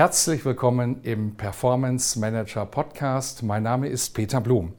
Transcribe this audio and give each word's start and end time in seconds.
Herzlich 0.00 0.46
willkommen 0.46 1.02
im 1.02 1.36
Performance 1.36 2.18
Manager 2.18 2.64
Podcast. 2.64 3.42
Mein 3.42 3.64
Name 3.64 3.86
ist 3.86 4.14
Peter 4.14 4.40
Blum. 4.40 4.72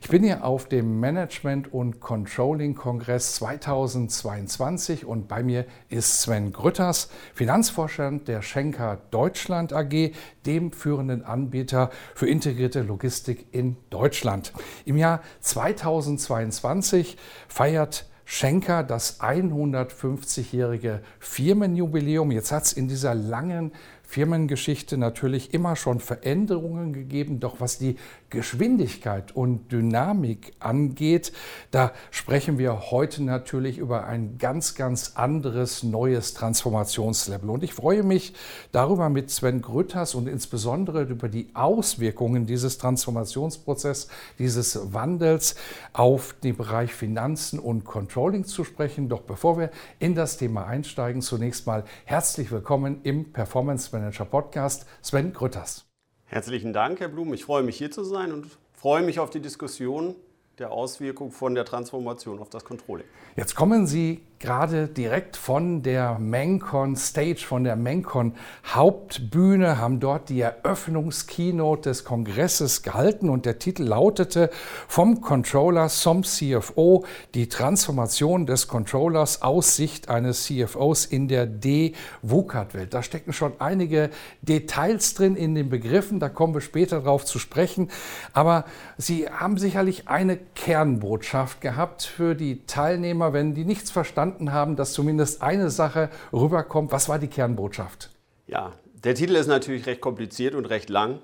Ich 0.00 0.08
bin 0.08 0.22
hier 0.24 0.46
auf 0.46 0.66
dem 0.66 0.98
Management 0.98 1.74
und 1.74 2.00
Controlling 2.00 2.74
Kongress 2.74 3.34
2022 3.34 5.04
und 5.04 5.28
bei 5.28 5.42
mir 5.42 5.66
ist 5.90 6.22
Sven 6.22 6.54
Grütters, 6.54 7.10
Finanzvorstand 7.34 8.28
der 8.28 8.40
Schenker 8.40 9.02
Deutschland 9.10 9.74
AG, 9.74 10.12
dem 10.46 10.72
führenden 10.72 11.22
Anbieter 11.22 11.90
für 12.14 12.26
integrierte 12.26 12.80
Logistik 12.80 13.48
in 13.50 13.76
Deutschland. 13.90 14.54
Im 14.86 14.96
Jahr 14.96 15.20
2022 15.40 17.18
feiert 17.46 18.06
Schenker 18.24 18.82
das 18.82 19.20
150-jährige 19.20 21.02
Firmenjubiläum. 21.18 22.30
Jetzt 22.30 22.50
hat 22.50 22.64
es 22.64 22.72
in 22.72 22.88
dieser 22.88 23.14
langen 23.14 23.72
Firmengeschichte 24.12 24.98
natürlich 24.98 25.54
immer 25.54 25.74
schon 25.74 25.98
Veränderungen 25.98 26.92
gegeben, 26.92 27.40
doch 27.40 27.60
was 27.60 27.78
die 27.78 27.96
Geschwindigkeit 28.28 29.34
und 29.34 29.72
Dynamik 29.72 30.52
angeht, 30.58 31.32
da 31.70 31.92
sprechen 32.10 32.58
wir 32.58 32.90
heute 32.90 33.22
natürlich 33.22 33.78
über 33.78 34.04
ein 34.04 34.36
ganz, 34.36 34.74
ganz 34.74 35.12
anderes 35.14 35.82
neues 35.82 36.34
Transformationslevel. 36.34 37.48
Und 37.48 37.64
ich 37.64 37.72
freue 37.72 38.02
mich 38.02 38.34
darüber 38.70 39.08
mit 39.08 39.30
Sven 39.30 39.62
Grütters 39.62 40.14
und 40.14 40.28
insbesondere 40.28 41.04
über 41.04 41.30
die 41.30 41.48
Auswirkungen 41.54 42.44
dieses 42.44 42.76
Transformationsprozesses, 42.76 44.08
dieses 44.38 44.92
Wandels 44.92 45.54
auf 45.94 46.34
den 46.44 46.58
Bereich 46.58 46.92
Finanzen 46.92 47.58
und 47.58 47.84
Controlling 47.86 48.44
zu 48.44 48.64
sprechen. 48.64 49.08
Doch 49.08 49.22
bevor 49.22 49.58
wir 49.58 49.70
in 50.00 50.14
das 50.14 50.36
Thema 50.36 50.66
einsteigen, 50.66 51.22
zunächst 51.22 51.66
mal 51.66 51.84
herzlich 52.04 52.50
willkommen 52.50 53.00
im 53.04 53.32
Performance 53.32 53.84
Management 53.90 54.01
Manager 54.02 54.24
Podcast, 54.24 54.84
Sven 55.00 55.32
Grütters. 55.32 55.86
Herzlichen 56.24 56.72
Dank, 56.72 56.98
Herr 56.98 57.06
Blum. 57.08 57.32
Ich 57.34 57.44
freue 57.44 57.62
mich 57.62 57.76
hier 57.76 57.92
zu 57.92 58.02
sein 58.02 58.32
und 58.32 58.48
freue 58.72 59.02
mich 59.02 59.20
auf 59.20 59.30
die 59.30 59.38
Diskussion 59.38 60.16
der 60.62 60.70
Auswirkung 60.70 61.32
von 61.32 61.56
der 61.56 61.64
Transformation 61.64 62.38
auf 62.38 62.48
das 62.48 62.64
Controlling. 62.64 63.06
Jetzt 63.36 63.56
kommen 63.56 63.86
Sie 63.86 64.20
gerade 64.42 64.88
direkt 64.88 65.36
von 65.36 65.82
der 65.82 66.18
Mencon 66.18 66.96
Stage, 66.96 67.44
von 67.46 67.62
der 67.62 67.76
Mencon 67.76 68.34
Hauptbühne, 68.66 69.78
haben 69.78 70.00
dort 70.00 70.28
die 70.28 70.40
Eröffnungskeynote 70.40 71.88
des 71.88 72.04
Kongresses 72.04 72.82
gehalten 72.82 73.28
und 73.28 73.46
der 73.46 73.60
Titel 73.60 73.84
lautete 73.84 74.50
Vom 74.88 75.20
Controller 75.20 75.88
zum 75.88 76.24
CFO, 76.24 77.04
die 77.34 77.48
Transformation 77.48 78.44
des 78.44 78.66
Controllers 78.66 79.42
aus 79.42 79.76
Sicht 79.76 80.08
eines 80.08 80.44
CFOs 80.44 81.06
in 81.06 81.28
der 81.28 81.46
D-WUCAT-Welt. 81.46 82.92
Da 82.92 83.04
stecken 83.04 83.32
schon 83.32 83.52
einige 83.60 84.10
Details 84.42 85.14
drin 85.14 85.36
in 85.36 85.54
den 85.54 85.70
Begriffen, 85.70 86.18
da 86.18 86.28
kommen 86.28 86.52
wir 86.52 86.60
später 86.60 87.00
drauf 87.00 87.24
zu 87.24 87.38
sprechen, 87.38 87.90
aber 88.32 88.64
Sie 88.98 89.28
haben 89.28 89.56
sicherlich 89.56 90.08
eine 90.08 90.51
Kernbotschaft 90.54 91.60
gehabt 91.60 92.02
für 92.02 92.34
die 92.34 92.64
Teilnehmer, 92.66 93.32
wenn 93.32 93.54
die 93.54 93.64
nichts 93.64 93.90
verstanden 93.90 94.52
haben, 94.52 94.76
dass 94.76 94.92
zumindest 94.92 95.42
eine 95.42 95.70
Sache 95.70 96.10
rüberkommt. 96.32 96.92
Was 96.92 97.08
war 97.08 97.18
die 97.18 97.28
Kernbotschaft? 97.28 98.10
Ja, 98.46 98.72
der 99.04 99.14
Titel 99.14 99.36
ist 99.36 99.46
natürlich 99.46 99.86
recht 99.86 100.00
kompliziert 100.00 100.54
und 100.54 100.66
recht 100.66 100.90
lang. 100.90 101.20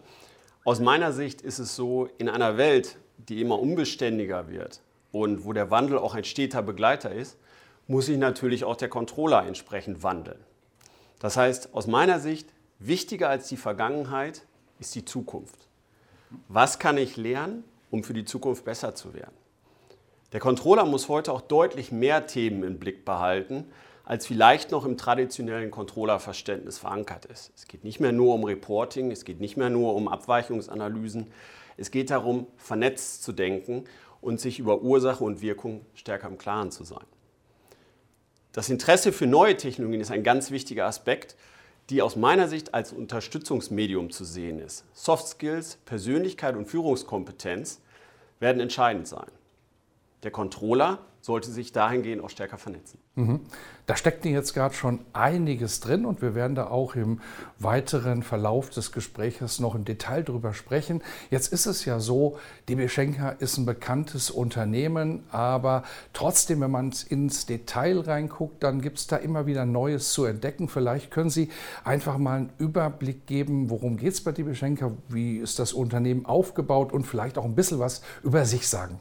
Aus 0.64 0.80
meiner 0.80 1.12
Sicht 1.12 1.40
ist 1.40 1.58
es 1.58 1.76
so, 1.76 2.08
in 2.18 2.28
einer 2.28 2.56
Welt, 2.56 2.98
die 3.16 3.40
immer 3.40 3.58
unbeständiger 3.58 4.48
wird 4.48 4.80
und 5.12 5.44
wo 5.44 5.52
der 5.52 5.70
Wandel 5.70 5.98
auch 5.98 6.14
ein 6.14 6.24
steter 6.24 6.62
Begleiter 6.62 7.12
ist, 7.12 7.38
muss 7.86 8.06
sich 8.06 8.18
natürlich 8.18 8.64
auch 8.64 8.76
der 8.76 8.88
Controller 8.88 9.46
entsprechend 9.46 10.02
wandeln. 10.02 10.38
Das 11.18 11.36
heißt, 11.36 11.74
aus 11.74 11.86
meiner 11.86 12.20
Sicht, 12.20 12.48
wichtiger 12.78 13.28
als 13.28 13.48
die 13.48 13.56
Vergangenheit 13.56 14.42
ist 14.78 14.94
die 14.94 15.04
Zukunft. 15.04 15.68
Was 16.48 16.78
kann 16.78 16.98
ich 16.98 17.16
lernen, 17.16 17.64
um 17.90 18.04
für 18.04 18.14
die 18.14 18.24
Zukunft 18.24 18.64
besser 18.64 18.94
zu 18.94 19.14
werden? 19.14 19.36
Der 20.32 20.40
Controller 20.40 20.84
muss 20.84 21.08
heute 21.08 21.32
auch 21.32 21.40
deutlich 21.40 21.90
mehr 21.90 22.26
Themen 22.26 22.62
im 22.62 22.78
Blick 22.78 23.04
behalten, 23.04 23.64
als 24.04 24.26
vielleicht 24.26 24.70
noch 24.70 24.84
im 24.84 24.96
traditionellen 24.96 25.70
Controllerverständnis 25.70 26.78
verankert 26.78 27.26
ist. 27.26 27.52
Es 27.56 27.66
geht 27.66 27.84
nicht 27.84 28.00
mehr 28.00 28.12
nur 28.12 28.34
um 28.34 28.44
Reporting, 28.44 29.10
es 29.10 29.24
geht 29.24 29.40
nicht 29.40 29.56
mehr 29.56 29.70
nur 29.70 29.94
um 29.94 30.08
Abweichungsanalysen, 30.08 31.26
es 31.76 31.90
geht 31.90 32.10
darum, 32.10 32.46
vernetzt 32.56 33.22
zu 33.22 33.32
denken 33.32 33.84
und 34.20 34.40
sich 34.40 34.58
über 34.58 34.82
Ursache 34.82 35.22
und 35.24 35.40
Wirkung 35.40 35.84
stärker 35.94 36.28
im 36.28 36.38
Klaren 36.38 36.70
zu 36.70 36.84
sein. 36.84 37.04
Das 38.52 38.68
Interesse 38.68 39.12
für 39.12 39.26
neue 39.26 39.56
Technologien 39.56 40.00
ist 40.00 40.10
ein 40.10 40.24
ganz 40.24 40.50
wichtiger 40.50 40.86
Aspekt, 40.86 41.36
die 41.90 42.02
aus 42.02 42.16
meiner 42.16 42.48
Sicht 42.48 42.74
als 42.74 42.92
Unterstützungsmedium 42.92 44.10
zu 44.10 44.24
sehen 44.24 44.58
ist. 44.58 44.84
Soft 44.92 45.26
Skills, 45.26 45.76
Persönlichkeit 45.84 46.56
und 46.56 46.66
Führungskompetenz 46.66 47.80
werden 48.40 48.60
entscheidend 48.60 49.08
sein 49.08 49.26
der 50.22 50.30
Controller 50.30 50.98
sollte 51.20 51.50
sich 51.50 51.72
dahingehend 51.72 52.22
auch 52.22 52.30
stärker 52.30 52.58
vernetzen. 52.58 52.98
Mhm. 53.18 53.40
Da 53.86 53.96
steckt 53.96 54.24
jetzt 54.26 54.52
gerade 54.52 54.74
schon 54.74 55.00
einiges 55.12 55.80
drin 55.80 56.04
und 56.04 56.20
wir 56.20 56.34
werden 56.34 56.54
da 56.54 56.68
auch 56.68 56.94
im 56.94 57.20
weiteren 57.58 58.22
Verlauf 58.22 58.68
des 58.70 58.92
Gesprächs 58.92 59.60
noch 59.60 59.74
im 59.74 59.84
Detail 59.84 60.22
drüber 60.22 60.52
sprechen. 60.52 61.02
Jetzt 61.30 61.52
ist 61.52 61.66
es 61.66 61.84
ja 61.84 61.98
so, 61.98 62.38
DB 62.68 62.88
Schenker 62.88 63.36
ist 63.40 63.56
ein 63.56 63.64
bekanntes 63.64 64.30
Unternehmen, 64.30 65.24
aber 65.32 65.84
trotzdem, 66.12 66.60
wenn 66.60 66.70
man 66.70 66.92
ins 67.08 67.46
Detail 67.46 68.00
reinguckt, 68.00 68.62
dann 68.62 68.82
gibt 68.82 68.98
es 68.98 69.06
da 69.06 69.16
immer 69.16 69.46
wieder 69.46 69.64
Neues 69.64 70.12
zu 70.12 70.26
entdecken. 70.26 70.68
Vielleicht 70.68 71.10
können 71.10 71.30
Sie 71.30 71.48
einfach 71.82 72.18
mal 72.18 72.36
einen 72.36 72.52
Überblick 72.58 73.26
geben, 73.26 73.70
worum 73.70 73.96
geht 73.96 74.12
es 74.12 74.22
bei 74.22 74.32
DB 74.32 74.54
Schenker, 74.54 74.92
wie 75.08 75.38
ist 75.38 75.58
das 75.58 75.72
Unternehmen 75.72 76.26
aufgebaut 76.26 76.92
und 76.92 77.04
vielleicht 77.04 77.38
auch 77.38 77.44
ein 77.46 77.54
bisschen 77.54 77.78
was 77.78 78.02
über 78.22 78.44
sich 78.44 78.68
sagen. 78.68 79.00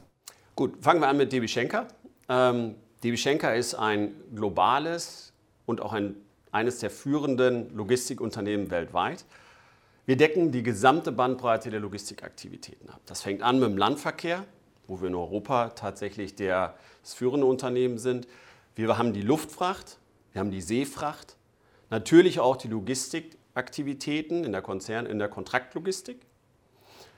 Gut, 0.56 0.82
fangen 0.82 1.00
wir 1.00 1.08
an 1.08 1.18
mit 1.18 1.30
DB 1.30 1.46
Schenker. 1.46 1.86
Ähm, 2.28 2.74
DB 3.04 3.16
Schenker 3.16 3.54
ist 3.54 3.74
ein 3.74 4.12
globales 4.34 5.32
und 5.66 5.80
auch 5.80 5.92
ein, 5.92 6.16
eines 6.50 6.80
der 6.80 6.90
führenden 6.90 7.72
Logistikunternehmen 7.76 8.70
weltweit. 8.70 9.24
Wir 10.04 10.16
decken 10.16 10.50
die 10.50 10.64
gesamte 10.64 11.12
Bandbreite 11.12 11.70
der 11.70 11.78
Logistikaktivitäten 11.78 12.88
ab. 12.90 13.00
Das 13.06 13.22
fängt 13.22 13.42
an 13.42 13.60
mit 13.60 13.68
dem 13.68 13.76
Landverkehr, 13.76 14.44
wo 14.88 15.00
wir 15.00 15.08
in 15.08 15.14
Europa 15.14 15.68
tatsächlich 15.70 16.34
der, 16.34 16.74
das 17.02 17.14
führende 17.14 17.46
Unternehmen 17.46 17.98
sind. 17.98 18.26
Wir 18.74 18.98
haben 18.98 19.12
die 19.12 19.22
Luftfracht, 19.22 19.98
wir 20.32 20.40
haben 20.40 20.50
die 20.50 20.62
Seefracht, 20.62 21.36
natürlich 21.90 22.40
auch 22.40 22.56
die 22.56 22.68
Logistikaktivitäten 22.68 24.42
in 24.42 24.50
der 24.50 24.62
Konzern, 24.62 25.06
in 25.06 25.20
der 25.20 25.28
Kontraktlogistik. 25.28 26.20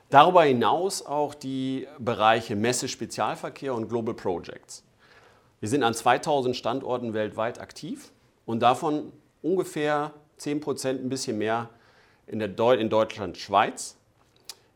Darüber 0.09 0.43
hinaus 0.43 1.03
auch 1.03 1.33
die 1.33 1.87
Bereiche 1.97 2.55
Messe, 2.55 2.87
Spezialverkehr 2.87 3.73
und 3.73 3.87
Global 3.87 4.13
Projects. 4.13 4.83
Wir 5.61 5.69
sind 5.69 5.83
an 5.83 5.93
2000 5.93 6.55
Standorten 6.55 7.13
weltweit 7.13 7.61
aktiv 7.61 8.11
und 8.47 8.61
davon 8.61 9.13
ungefähr 9.43 10.11
10 10.37 10.59
Prozent, 10.59 11.03
ein 11.03 11.09
bisschen 11.09 11.37
mehr 11.37 11.69
in, 12.25 12.39
der 12.39 12.47
Deu 12.47 12.73
in 12.73 12.89
Deutschland, 12.89 13.37
Schweiz. 13.37 13.95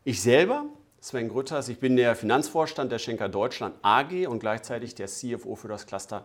Ich 0.04 0.22
selber, 0.22 0.66
Sven 1.00 1.28
Grütters, 1.28 1.68
ich 1.68 1.80
bin 1.80 1.96
der 1.96 2.14
Finanzvorstand 2.14 2.92
der 2.92 3.00
Schenker 3.00 3.28
Deutschland 3.28 3.74
AG 3.82 4.28
und 4.28 4.38
gleichzeitig 4.38 4.94
der 4.94 5.08
CFO 5.08 5.56
für 5.56 5.66
das 5.66 5.86
Cluster 5.86 6.24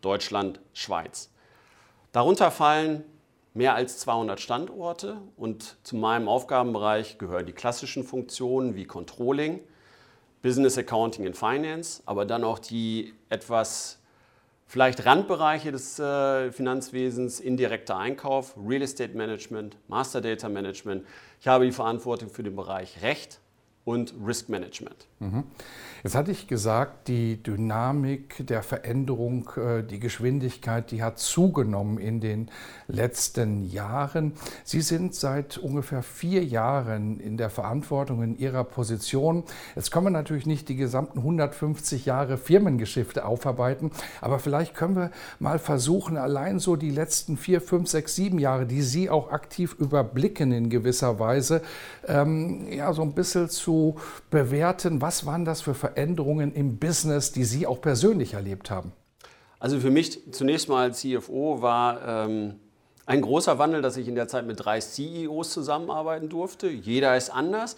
Deutschland-Schweiz. 0.00 1.30
Darunter 2.10 2.50
fallen 2.50 3.04
mehr 3.54 3.76
als 3.76 3.98
200 3.98 4.40
Standorte 4.40 5.18
und 5.36 5.76
zu 5.84 5.94
meinem 5.94 6.26
Aufgabenbereich 6.26 7.18
gehören 7.18 7.46
die 7.46 7.52
klassischen 7.52 8.02
Funktionen 8.02 8.74
wie 8.74 8.86
Controlling, 8.86 9.60
Business 10.42 10.76
Accounting 10.76 11.28
und 11.28 11.36
Finance, 11.36 12.02
aber 12.06 12.26
dann 12.26 12.42
auch 12.42 12.58
die 12.58 13.14
etwas 13.28 13.99
vielleicht 14.70 15.04
Randbereiche 15.04 15.72
des 15.72 15.98
äh, 15.98 16.52
Finanzwesens, 16.52 17.40
indirekter 17.40 17.96
Einkauf, 17.96 18.54
Real 18.56 18.82
Estate 18.82 19.16
Management, 19.16 19.76
Master 19.88 20.20
Data 20.20 20.48
Management. 20.48 21.04
Ich 21.40 21.48
habe 21.48 21.64
die 21.64 21.72
Verantwortung 21.72 22.30
für 22.30 22.44
den 22.44 22.54
Bereich 22.54 23.02
Recht, 23.02 23.40
und 23.84 24.14
Risk 24.24 24.48
Management. 24.48 25.06
Mhm. 25.20 25.44
Jetzt 26.02 26.14
hatte 26.14 26.30
ich 26.30 26.46
gesagt, 26.46 27.08
die 27.08 27.42
Dynamik 27.42 28.46
der 28.46 28.62
Veränderung, 28.62 29.50
äh, 29.56 29.82
die 29.82 30.00
Geschwindigkeit, 30.00 30.90
die 30.90 31.02
hat 31.02 31.18
zugenommen 31.18 31.98
in 31.98 32.20
den 32.20 32.50
letzten 32.88 33.62
Jahren. 33.70 34.32
Sie 34.64 34.80
sind 34.80 35.14
seit 35.14 35.58
ungefähr 35.58 36.02
vier 36.02 36.44
Jahren 36.44 37.20
in 37.20 37.36
der 37.36 37.50
Verantwortung 37.50 38.22
in 38.22 38.38
Ihrer 38.38 38.64
Position. 38.64 39.44
Jetzt 39.76 39.90
können 39.90 40.06
wir 40.06 40.10
natürlich 40.10 40.46
nicht 40.46 40.68
die 40.68 40.76
gesamten 40.76 41.18
150 41.18 42.06
Jahre 42.06 42.38
Firmengeschichte 42.38 43.24
aufarbeiten, 43.24 43.90
aber 44.20 44.38
vielleicht 44.38 44.74
können 44.74 44.96
wir 44.96 45.10
mal 45.38 45.58
versuchen, 45.58 46.16
allein 46.16 46.58
so 46.58 46.76
die 46.76 46.90
letzten 46.90 47.36
vier, 47.36 47.60
fünf, 47.60 47.88
sechs, 47.88 48.14
sieben 48.14 48.38
Jahre, 48.38 48.66
die 48.66 48.82
Sie 48.82 49.10
auch 49.10 49.32
aktiv 49.32 49.76
überblicken 49.78 50.52
in 50.52 50.70
gewisser 50.70 51.18
Weise, 51.18 51.62
ähm, 52.06 52.66
ja, 52.72 52.92
so 52.94 53.02
ein 53.02 53.12
bisschen 53.12 53.48
zu 53.50 53.69
bewerten. 54.30 55.00
Was 55.00 55.26
waren 55.26 55.44
das 55.44 55.60
für 55.60 55.74
Veränderungen? 55.74 56.20
Veränderungen 56.20 56.52
im 56.54 56.78
Business, 56.78 57.32
die 57.32 57.44
Sie 57.44 57.66
auch 57.66 57.80
persönlich 57.80 58.34
erlebt 58.34 58.70
haben? 58.70 58.92
Also 59.58 59.78
für 59.78 59.90
mich 59.90 60.32
zunächst 60.32 60.68
mal 60.68 60.84
als 60.84 61.00
CFO 61.00 61.60
war 61.60 62.26
ähm, 62.26 62.54
ein 63.06 63.20
großer 63.20 63.58
Wandel, 63.58 63.82
dass 63.82 63.96
ich 63.96 64.08
in 64.08 64.14
der 64.14 64.28
Zeit 64.28 64.46
mit 64.46 64.64
drei 64.64 64.80
CEOs 64.80 65.50
zusammenarbeiten 65.50 66.28
durfte. 66.28 66.68
Jeder 66.68 67.16
ist 67.16 67.30
anders. 67.30 67.76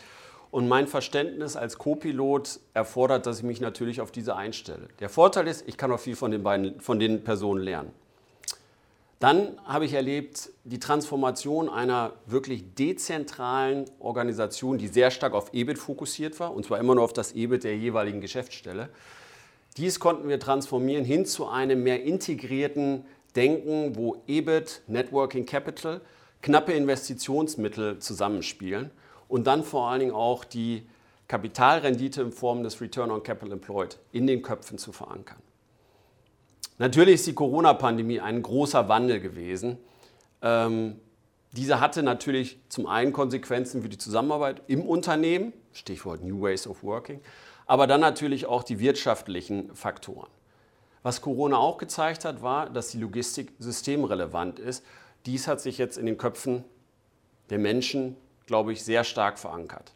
Und 0.50 0.68
mein 0.68 0.86
Verständnis 0.86 1.56
als 1.56 1.78
Co-Pilot 1.78 2.60
erfordert, 2.74 3.24
dass 3.26 3.38
ich 3.38 3.42
mich 3.42 3.60
natürlich 3.60 4.02
auf 4.02 4.12
diese 4.12 4.36
einstelle. 4.36 4.88
Der 5.00 5.08
Vorteil 5.08 5.48
ist, 5.48 5.66
ich 5.66 5.78
kann 5.78 5.90
auch 5.90 6.00
viel 6.00 6.14
von 6.14 6.30
den, 6.30 6.42
beiden, 6.42 6.78
von 6.78 6.98
den 6.98 7.24
Personen 7.24 7.62
lernen. 7.62 7.90
Dann 9.22 9.56
habe 9.64 9.84
ich 9.84 9.92
erlebt 9.92 10.50
die 10.64 10.80
Transformation 10.80 11.68
einer 11.68 12.14
wirklich 12.26 12.74
dezentralen 12.74 13.84
Organisation, 14.00 14.78
die 14.78 14.88
sehr 14.88 15.12
stark 15.12 15.32
auf 15.32 15.54
EBIT 15.54 15.78
fokussiert 15.78 16.40
war, 16.40 16.52
und 16.52 16.66
zwar 16.66 16.80
immer 16.80 16.96
nur 16.96 17.04
auf 17.04 17.12
das 17.12 17.30
EBIT 17.30 17.62
der 17.62 17.76
jeweiligen 17.76 18.20
Geschäftsstelle. 18.20 18.88
Dies 19.76 20.00
konnten 20.00 20.28
wir 20.28 20.40
transformieren 20.40 21.04
hin 21.04 21.24
zu 21.24 21.46
einem 21.46 21.84
mehr 21.84 22.02
integrierten 22.02 23.04
Denken, 23.36 23.94
wo 23.94 24.16
EBIT, 24.26 24.82
Networking 24.88 25.46
Capital, 25.46 26.00
knappe 26.40 26.72
Investitionsmittel 26.72 28.00
zusammenspielen 28.00 28.90
und 29.28 29.46
dann 29.46 29.62
vor 29.62 29.88
allen 29.88 30.00
Dingen 30.00 30.14
auch 30.14 30.42
die 30.44 30.84
Kapitalrendite 31.28 32.22
in 32.22 32.32
Form 32.32 32.64
des 32.64 32.80
Return 32.80 33.12
on 33.12 33.22
Capital 33.22 33.52
Employed 33.52 34.00
in 34.10 34.26
den 34.26 34.42
Köpfen 34.42 34.78
zu 34.78 34.90
verankern. 34.90 35.38
Natürlich 36.78 37.14
ist 37.16 37.26
die 37.26 37.34
Corona-Pandemie 37.34 38.20
ein 38.20 38.42
großer 38.42 38.88
Wandel 38.88 39.20
gewesen. 39.20 39.78
Ähm, 40.40 41.00
diese 41.52 41.80
hatte 41.80 42.02
natürlich 42.02 42.58
zum 42.68 42.86
einen 42.86 43.12
Konsequenzen 43.12 43.82
für 43.82 43.88
die 43.88 43.98
Zusammenarbeit 43.98 44.62
im 44.68 44.82
Unternehmen, 44.82 45.52
Stichwort 45.72 46.22
New 46.22 46.40
Ways 46.42 46.66
of 46.66 46.82
Working, 46.82 47.20
aber 47.66 47.86
dann 47.86 48.00
natürlich 48.00 48.46
auch 48.46 48.62
die 48.62 48.80
wirtschaftlichen 48.80 49.74
Faktoren. 49.74 50.28
Was 51.02 51.20
Corona 51.20 51.58
auch 51.58 51.78
gezeigt 51.78 52.24
hat, 52.24 52.42
war, 52.42 52.70
dass 52.70 52.88
die 52.88 52.98
Logistik 52.98 53.52
systemrelevant 53.58 54.58
ist. 54.58 54.84
Dies 55.26 55.48
hat 55.48 55.60
sich 55.60 55.78
jetzt 55.78 55.98
in 55.98 56.06
den 56.06 56.16
Köpfen 56.16 56.64
der 57.50 57.58
Menschen, 57.58 58.16
glaube 58.46 58.72
ich, 58.72 58.82
sehr 58.82 59.04
stark 59.04 59.38
verankert. 59.38 59.92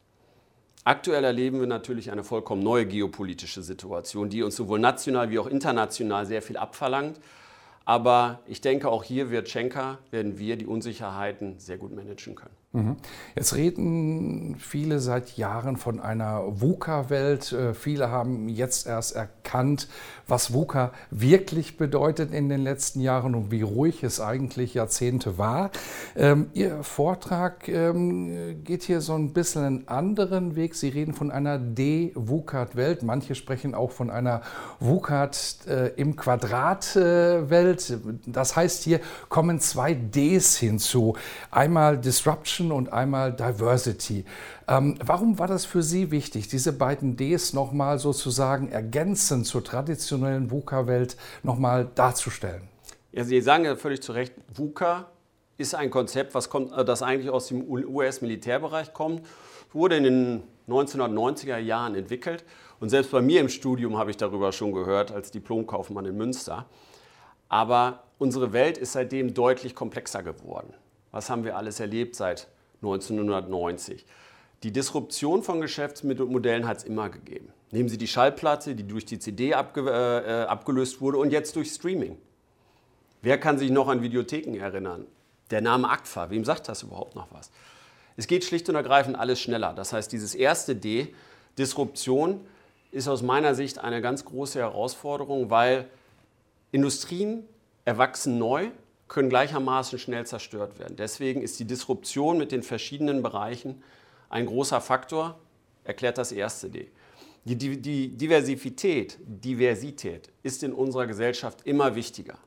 Aktuell 0.87 1.25
erleben 1.25 1.59
wir 1.59 1.67
natürlich 1.67 2.13
eine 2.13 2.23
vollkommen 2.23 2.63
neue 2.63 2.87
geopolitische 2.87 3.61
Situation, 3.61 4.29
die 4.29 4.45
uns 4.45 4.55
sowohl 4.55 4.79
national 4.79 5.31
wie 5.31 5.41
auch 5.41 5.49
international 5.49 6.27
sehr 6.27 6.43
viel 6.43 6.57
abverlangt. 6.57 7.19
Aber 7.85 8.39
ich 8.47 8.61
denke, 8.61 8.89
auch 8.89 9.03
hier 9.03 9.31
wird 9.31 9.49
Schenker, 9.49 9.99
werden 10.13 10.39
wir 10.39 10.55
die 10.55 10.67
Unsicherheiten 10.67 11.59
sehr 11.59 11.77
gut 11.77 11.93
managen 11.93 12.37
können. 12.37 12.55
Mhm. 12.77 12.97
Jetzt 13.35 13.55
reden 13.55 14.57
viele 14.59 15.01
seit 15.01 15.39
Jahren 15.39 15.79
von 15.79 15.99
einer 15.99 16.43
VUCA-Welt. 16.61 17.53
Äh, 17.53 17.73
viele 17.73 18.11
haben 18.11 18.51
jetzt 18.51 18.87
erst 18.87 19.17
erkannt, 19.17 19.89
was 20.29 20.53
VUCA 20.53 20.93
wirklich 21.11 21.79
bedeutet 21.79 22.35
in 22.35 22.51
den 22.51 22.63
letzten 22.63 23.01
Jahren 23.01 23.35
und 23.35 23.51
wie 23.51 23.63
ruhig 23.63 24.05
es 24.05 24.21
eigentlich 24.21 24.75
Jahrzehnte 24.75 25.39
war. 25.39 25.71
Ähm, 26.17 26.51
Ihr 26.53 26.83
Vortrag 26.83 27.67
ähm, 27.69 28.63
geht 28.63 28.83
hier 28.83 29.01
so 29.01 29.15
ein 29.15 29.33
bisschen 29.33 29.65
einen 29.65 29.89
anderen 29.89 30.55
Weg. 30.55 30.75
Sie 30.75 30.91
reden 30.91 31.15
von 31.15 31.31
einer 31.31 31.59
De-VUCAT-Welt. 31.59 33.03
Manche 33.03 33.35
sprechen 33.35 33.75
auch 33.75 33.91
von 33.91 34.11
einer 34.11 34.43
VUCAT 34.81 35.61
äh, 35.67 35.87
im 35.97 36.17
Quadrat-Welt. 36.17 37.99
Das 38.27 38.55
heißt, 38.55 38.83
hier 38.83 39.01
kommen 39.31 39.61
zwei 39.61 39.95
Ds 39.95 40.59
hinzu. 40.59 41.17
Einmal 41.51 41.97
Disruption 41.97 42.66
Inclusion 42.67 42.73
und 42.73 42.93
einmal 42.93 43.33
Diversity. 43.33 44.25
Ähm, 44.69 44.99
warum 45.05 45.39
war 45.39 45.47
das 45.47 45.65
für 45.65 45.83
Sie 45.83 46.11
wichtig, 46.11 46.49
diese 46.49 46.73
beiden 46.73 47.17
Ds 47.17 47.53
nochmal 47.53 47.99
sozusagen 47.99 48.71
ergänzend 48.71 49.47
zur 49.47 49.65
traditionellen 49.65 50.51
VUCA-Welt 50.51 51.17
nochmal 51.43 51.89
darzustellen? 51.95 52.69
Ja, 53.13 53.25
Sie 53.25 53.41
sagen 53.41 53.65
ja 53.65 53.77
völlig 53.77 54.03
zu 54.03 54.13
Recht, 54.13 54.35
VUCA 54.55 55.07
ist 55.59 55.75
ein 55.75 55.91
Konzept, 55.91 56.35
was 56.35 56.51
kommt, 56.51 56.73
äh, 56.73 56.85
das 56.85 57.03
eigentlich 57.03 57.31
aus 57.31 57.49
dem 57.49 57.65
US-Militärbereich 57.69 58.93
kommt, 58.93 59.23
wurde 59.73 59.97
in 59.97 60.05
den 60.05 60.43
1990er 60.69 61.59
Jahren 61.59 61.95
entwickelt. 61.95 62.45
Und 62.79 62.91
selbst 62.91 63.11
bei 63.11 63.23
mir 63.23 63.41
im 63.41 63.49
Studium 63.49 63.97
habe 63.97 64.11
ich 64.11 64.19
darüber 64.19 64.53
schon 64.53 64.73
gehört, 64.73 65.11
als 65.11 65.31
Diplomkaufmann 65.31 66.05
in 66.05 66.17
Münster. 66.17 66.67
Aber 67.49 68.03
unsere 68.19 68.53
Welt 68.53 68.77
ist 68.77 68.93
seitdem 68.93 69.33
deutlich 69.33 69.75
komplexer 69.75 70.23
geworden. 70.23 70.75
Was 71.11 71.31
haben 71.31 71.45
wir 71.45 71.57
alles 71.57 71.81
erlebt 71.81 72.17
seit 72.17 72.49
1990. 72.83 74.05
Die 74.63 74.73
Disruption 74.73 75.43
von 75.43 75.61
Geschäftsmodellen 75.61 76.67
hat 76.67 76.79
es 76.79 76.85
immer 76.85 77.11
gegeben. 77.11 77.53
Nehmen 77.71 77.89
Sie 77.89 77.99
die 77.99 78.07
Schallplatte, 78.07 78.75
die 78.75 78.87
durch 78.87 79.05
die 79.05 79.19
CD 79.19 79.55
abge 79.55 79.83
äh, 79.91 80.43
äh, 80.43 80.47
abgelöst 80.47 81.01
wurde 81.01 81.19
und 81.19 81.31
jetzt 81.31 81.57
durch 81.57 81.71
Streaming. 81.71 82.17
Wer 83.23 83.39
kann 83.39 83.59
sich 83.59 83.71
noch 83.71 83.89
an 83.89 84.03
Videotheken 84.03 84.57
erinnern? 84.57 85.07
Der 85.51 85.61
Name 85.61 85.91
ACFA, 85.91 86.31
wem 86.31 86.45
sagt 86.45 86.69
das 86.69 86.83
überhaupt 86.83 87.15
noch 87.15 87.29
was? 87.31 87.51
Es 88.17 88.27
geht 88.27 88.45
schlicht 88.45 88.69
und 88.69 88.77
ergreifend 88.77 89.19
alles 89.19 89.41
schneller. 89.41 89.75
Das 89.75 89.93
heißt, 89.93 90.11
dieses 90.11 90.35
erste 90.35 90.75
D, 90.75 91.15
Disruption, 91.59 92.41
ist 92.93 93.09
aus 93.09 93.23
meiner 93.23 93.55
Sicht 93.55 93.79
eine 93.79 94.01
ganz 94.01 94.25
große 94.25 94.59
Herausforderung, 94.59 95.51
weil 95.51 95.87
Industrien 96.73 97.45
erwachsen 97.85 98.39
neu, 98.39 98.71
können 99.09 99.29
gleichermaßen 99.29 99.99
schnell 99.99 100.27
zerstört 100.27 100.79
werden. 100.79 100.97
Deswegen 100.97 101.43
ist 101.43 101.61
die 101.61 101.65
Disruption 101.65 102.39
mit 102.39 102.53
den 102.53 102.63
verschiedenen 102.63 103.23
Bereichen 103.23 103.83
ein 104.29 104.47
großer 104.47 104.81
Faktor, 104.81 105.39
erklärt 105.85 106.19
das 106.19 106.33
erste 106.33 106.69
D. 106.69 106.91
Die, 107.45 107.57
die, 107.57 107.81
die 107.81 108.09
Diversität, 108.09 109.19
Diversität 109.21 110.31
ist 110.43 110.65
in 110.65 110.73
unserer 110.73 111.07
Gesellschaft 111.07 111.61
immer 111.65 111.95
wichtiger. 111.95 112.39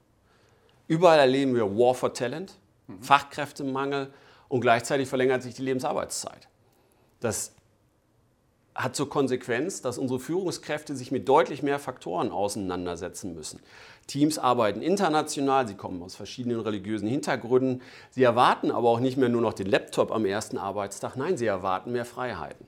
Überall 0.88 1.20
erleben 1.20 1.56
wir 1.56 1.78
War 1.78 1.96
for 1.96 2.14
Talent, 2.14 2.60
mhm. 2.88 3.02
Fachkräftemangel 3.02 4.12
und 4.50 4.60
gleichzeitig 4.60 5.08
verlängert 5.08 5.42
sich 5.42 5.54
die 5.54 5.62
Lebensarbeitszeit. 5.62 6.50
Das 7.22 7.54
hat 8.80 8.96
zur 8.96 9.10
Konsequenz, 9.10 9.82
dass 9.82 9.98
unsere 9.98 10.22
Führungskräfte 10.22 10.96
sich 10.96 11.12
mit 11.12 11.28
deutlich 11.28 11.62
mehr 11.64 11.80
Faktoren 11.80 12.32
auseinandersetzen 12.32 13.36
müssen. 13.36 13.60
Teams 14.08 14.40
arbeiten 14.40 14.82
international, 14.82 15.68
sie 15.68 15.76
kommen 15.76 16.02
aus 16.02 16.16
verschiedenen 16.16 16.62
religiösen 16.62 17.08
Hintergründen. 17.08 17.82
Sie 18.10 18.24
erwarten 18.24 18.72
aber 18.72 18.88
auch 18.88 19.02
nicht 19.02 19.18
mehr 19.18 19.28
nur 19.28 19.42
noch 19.42 19.52
den 19.52 19.68
Laptop 19.68 20.14
am 20.14 20.26
ersten 20.26 20.58
Arbeitstag, 20.58 21.18
nein, 21.18 21.36
sie 21.36 21.46
erwarten 21.46 21.92
mehr 21.92 22.06
Freiheiten. 22.06 22.66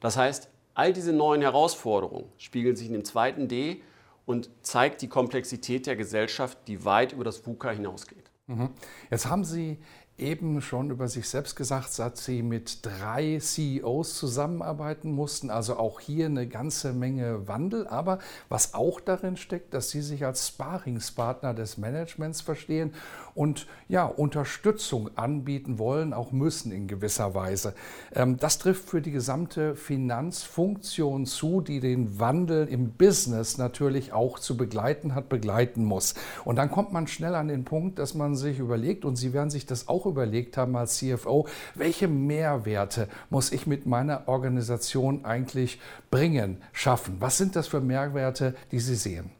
Das 0.00 0.16
heißt, 0.16 0.48
all 0.72 0.94
diese 0.94 1.12
neuen 1.12 1.42
Herausforderungen 1.42 2.24
spiegeln 2.38 2.74
sich 2.74 2.86
in 2.86 2.94
dem 2.94 3.04
zweiten 3.04 3.46
D 3.46 3.82
und 4.24 4.48
zeigt 4.62 5.02
die 5.02 5.08
Komplexität 5.08 5.86
der 5.86 5.96
Gesellschaft, 5.96 6.56
die 6.68 6.86
weit 6.86 7.12
über 7.12 7.24
das 7.24 7.46
VUCA 7.46 7.70
hinausgeht. 7.70 8.30
Mhm. 8.46 8.70
Jetzt 9.10 9.28
haben 9.28 9.44
Sie 9.44 9.78
eben 10.16 10.60
schon 10.60 10.90
über 10.90 11.08
sich 11.08 11.28
selbst 11.28 11.56
gesagt, 11.56 11.98
dass 11.98 12.24
Sie 12.24 12.42
mit 12.42 12.86
drei 12.86 13.38
CEOs 13.40 14.16
zusammenarbeiten 14.16 15.10
mussten. 15.10 15.50
Also 15.50 15.76
auch 15.76 15.98
hier 15.98 16.26
eine 16.26 16.46
ganze 16.46 16.92
Menge 16.92 17.48
Wandel. 17.48 17.88
Aber 17.88 18.20
was 18.48 18.74
auch 18.74 19.00
darin 19.00 19.36
steckt, 19.36 19.74
dass 19.74 19.90
Sie 19.90 20.02
sich 20.02 20.24
als 20.24 20.48
Sparingspartner 20.48 21.52
des 21.52 21.78
Managements 21.78 22.42
verstehen 22.42 22.94
und 23.34 23.66
ja, 23.88 24.04
Unterstützung 24.04 25.10
anbieten 25.16 25.78
wollen, 25.78 26.12
auch 26.12 26.30
müssen 26.30 26.70
in 26.70 26.86
gewisser 26.86 27.34
Weise. 27.34 27.74
Ähm, 28.14 28.36
das 28.36 28.58
trifft 28.58 28.88
für 28.88 29.02
die 29.02 29.10
gesamte 29.10 29.74
Finanzfunktion 29.74 31.26
zu, 31.26 31.60
die 31.60 31.80
den 31.80 32.20
Wandel 32.20 32.68
im 32.68 32.92
Business 32.92 33.58
natürlich 33.58 34.12
auch 34.12 34.38
zu 34.38 34.56
begleiten 34.56 35.16
hat, 35.16 35.28
begleiten 35.28 35.84
muss. 35.84 36.14
Und 36.44 36.56
dann 36.56 36.70
kommt 36.70 36.92
man 36.92 37.08
schnell 37.08 37.34
an 37.34 37.48
den 37.48 37.64
Punkt, 37.64 37.98
dass 37.98 38.14
man 38.14 38.36
sich 38.36 38.60
überlegt, 38.60 39.04
und 39.04 39.16
Sie 39.16 39.32
werden 39.32 39.50
sich 39.50 39.66
das 39.66 39.88
auch 40.04 40.10
überlegt 40.10 40.56
haben 40.56 40.76
als 40.76 40.98
CFO, 40.98 41.46
welche 41.74 42.08
Mehrwerte 42.08 43.08
muss 43.30 43.52
ich 43.52 43.66
mit 43.66 43.86
meiner 43.86 44.28
Organisation 44.28 45.24
eigentlich 45.24 45.80
bringen, 46.10 46.62
schaffen? 46.72 47.16
Was 47.20 47.38
sind 47.38 47.56
das 47.56 47.66
für 47.66 47.80
Mehrwerte, 47.80 48.54
die 48.70 48.80
Sie 48.80 48.94
sehen? 48.94 49.30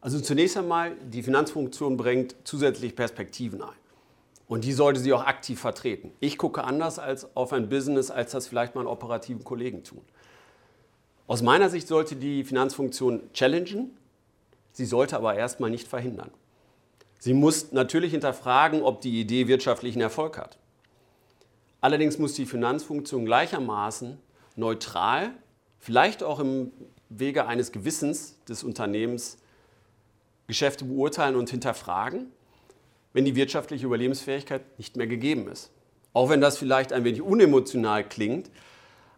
Also 0.00 0.20
zunächst 0.20 0.56
einmal, 0.56 0.92
die 1.12 1.22
Finanzfunktion 1.22 1.96
bringt 1.96 2.36
zusätzlich 2.44 2.94
Perspektiven 2.94 3.62
ein. 3.62 3.76
Und 4.46 4.64
die 4.64 4.72
sollte 4.72 5.00
sie 5.00 5.12
auch 5.12 5.26
aktiv 5.26 5.60
vertreten. 5.60 6.12
Ich 6.20 6.38
gucke 6.38 6.64
anders 6.64 6.98
als 6.98 7.36
auf 7.36 7.52
ein 7.52 7.68
Business, 7.68 8.10
als 8.10 8.30
das 8.30 8.46
vielleicht 8.46 8.74
meine 8.74 8.88
operativen 8.88 9.44
Kollegen 9.44 9.84
tun. 9.84 10.00
Aus 11.26 11.42
meiner 11.42 11.68
Sicht 11.68 11.86
sollte 11.88 12.16
die 12.16 12.44
Finanzfunktion 12.44 13.30
challengen, 13.34 13.90
sie 14.72 14.86
sollte 14.86 15.16
aber 15.16 15.34
erstmal 15.34 15.68
nicht 15.68 15.86
verhindern. 15.86 16.30
Sie 17.18 17.34
muss 17.34 17.72
natürlich 17.72 18.12
hinterfragen, 18.12 18.82
ob 18.82 19.00
die 19.00 19.20
Idee 19.20 19.48
wirtschaftlichen 19.48 20.00
Erfolg 20.00 20.38
hat. 20.38 20.58
Allerdings 21.80 22.18
muss 22.18 22.34
die 22.34 22.46
Finanzfunktion 22.46 23.24
gleichermaßen 23.24 24.18
neutral, 24.56 25.30
vielleicht 25.78 26.22
auch 26.22 26.40
im 26.40 26.72
Wege 27.08 27.46
eines 27.46 27.72
Gewissens 27.72 28.36
des 28.48 28.64
Unternehmens, 28.64 29.38
Geschäfte 30.46 30.84
beurteilen 30.84 31.36
und 31.36 31.50
hinterfragen, 31.50 32.26
wenn 33.12 33.24
die 33.24 33.36
wirtschaftliche 33.36 33.86
Überlebensfähigkeit 33.86 34.62
nicht 34.78 34.96
mehr 34.96 35.06
gegeben 35.06 35.48
ist. 35.48 35.70
Auch 36.12 36.30
wenn 36.30 36.40
das 36.40 36.56
vielleicht 36.58 36.92
ein 36.92 37.04
wenig 37.04 37.22
unemotional 37.22 38.02
klingt, 38.02 38.50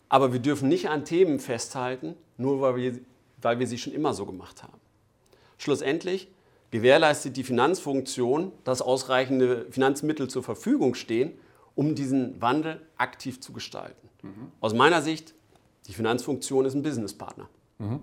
aber 0.08 0.32
wir 0.32 0.40
dürfen 0.40 0.68
nicht 0.68 0.88
an 0.88 1.04
Themen 1.04 1.38
festhalten, 1.38 2.16
nur 2.36 2.60
weil 2.60 2.76
wir, 2.76 2.98
weil 3.40 3.58
wir 3.58 3.66
sie 3.66 3.78
schon 3.78 3.92
immer 3.92 4.12
so 4.12 4.26
gemacht 4.26 4.62
haben. 4.62 4.78
Schlussendlich 5.56 6.28
gewährleistet 6.70 7.36
die 7.36 7.44
Finanzfunktion, 7.44 8.52
dass 8.64 8.82
ausreichende 8.82 9.66
Finanzmittel 9.70 10.28
zur 10.28 10.42
Verfügung 10.42 10.94
stehen, 10.94 11.32
um 11.74 11.94
diesen 11.94 12.40
Wandel 12.40 12.80
aktiv 12.96 13.40
zu 13.40 13.52
gestalten. 13.52 14.08
Mhm. 14.22 14.52
Aus 14.60 14.74
meiner 14.74 15.02
Sicht, 15.02 15.34
die 15.86 15.92
Finanzfunktion 15.92 16.64
ist 16.64 16.74
ein 16.74 16.82
Businesspartner. 16.82 17.48
Mhm. 17.78 18.00